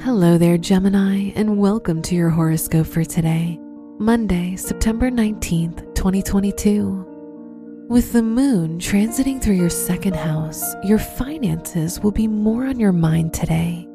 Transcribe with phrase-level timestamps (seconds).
[0.00, 3.58] Hello there, Gemini, and welcome to your horoscope for today,
[3.98, 7.86] Monday, September 19th, 2022.
[7.88, 12.92] With the moon transiting through your second house, your finances will be more on your
[12.92, 13.88] mind today.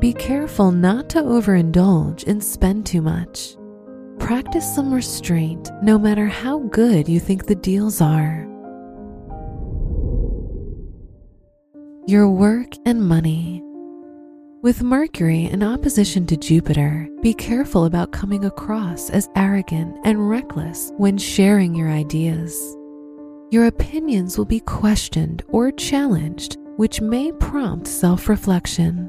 [0.00, 3.56] Be careful not to overindulge and spend too much.
[4.18, 8.48] Practice some restraint no matter how good you think the deals are.
[12.06, 13.62] Your work and money.
[14.66, 20.90] With Mercury in opposition to Jupiter, be careful about coming across as arrogant and reckless
[20.96, 22.76] when sharing your ideas.
[23.52, 29.08] Your opinions will be questioned or challenged, which may prompt self reflection.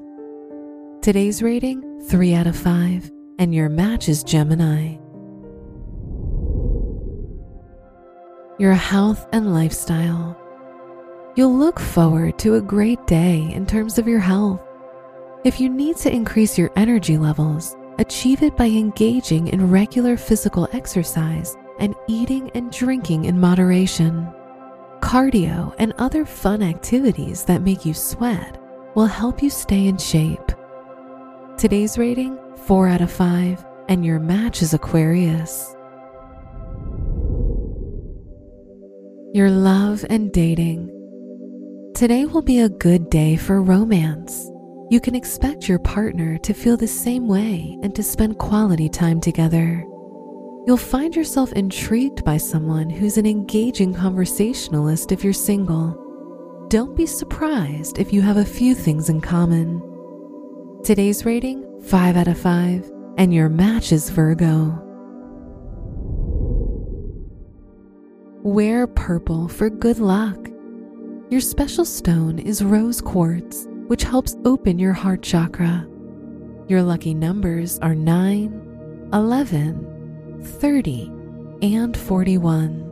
[1.01, 4.97] Today's rating 3 out of 5, and your match is Gemini.
[8.59, 10.39] Your health and lifestyle.
[11.35, 14.61] You'll look forward to a great day in terms of your health.
[15.43, 20.67] If you need to increase your energy levels, achieve it by engaging in regular physical
[20.73, 24.27] exercise and eating and drinking in moderation.
[24.99, 28.59] Cardio and other fun activities that make you sweat
[28.95, 30.51] will help you stay in shape.
[31.55, 35.75] Today's rating 4 out of 5, and your match is Aquarius.
[39.33, 40.89] Your love and dating.
[41.93, 44.49] Today will be a good day for romance.
[44.89, 49.19] You can expect your partner to feel the same way and to spend quality time
[49.19, 49.83] together.
[50.65, 56.65] You'll find yourself intrigued by someone who's an engaging conversationalist if you're single.
[56.69, 59.81] Don't be surprised if you have a few things in common.
[60.85, 64.81] Today's rating 5 out of 5, and your match is Virgo.
[68.41, 70.47] Wear purple for good luck.
[71.29, 75.87] Your special stone is rose quartz which helps open your heart chakra.
[76.67, 81.11] Your lucky numbers are 9, 11, 30,
[81.61, 82.83] and 41.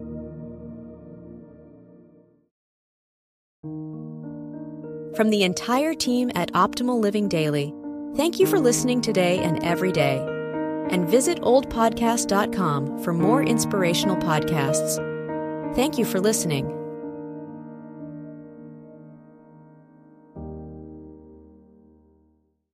[5.15, 7.73] From the entire team at Optimal Living Daily,
[8.15, 10.17] thank you for listening today and every day.
[10.89, 14.97] And visit oldpodcast.com for more inspirational podcasts.
[15.73, 16.84] Thank you for listening.